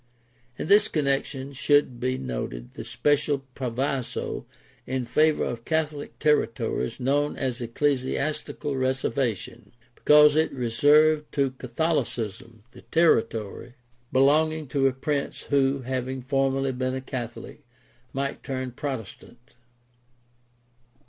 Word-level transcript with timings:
In 0.57 0.65
this 0.67 0.87
connection 0.87 1.53
should 1.53 1.99
be 1.99 2.17
noted 2.17 2.73
the 2.73 2.83
special 2.83 3.45
proviso 3.53 4.47
in 4.87 5.05
favor 5.05 5.43
of 5.43 5.63
Catholic 5.63 6.17
territories 6.17 6.99
known 6.99 7.35
as 7.35 7.59
the 7.59 7.65
Ecclesiastical 7.65 8.75
Reservation, 8.75 9.71
because 9.93 10.35
it 10.35 10.51
reserved 10.53 11.31
to 11.33 11.51
Catholicism 11.51 12.63
the 12.71 12.81
territory 12.81 13.75
belonging 14.11 14.65
to 14.69 14.87
a 14.87 14.91
prince 14.93 15.41
who, 15.51 15.81
having 15.81 16.23
formerly 16.23 16.71
been 16.71 16.95
a 16.95 17.01
Catholic, 17.01 17.61
might 18.11 18.41
turn 18.41 18.71
Protestant. 18.71 19.53